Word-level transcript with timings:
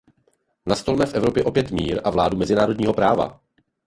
Nastolme 0.65 1.05
v 1.05 1.13
Evropě 1.13 1.43
opět 1.43 1.71
mír 1.71 2.01
a 2.03 2.09
vládu 2.09 2.37
mezinárodního 2.37 2.93
práva! 2.93 3.39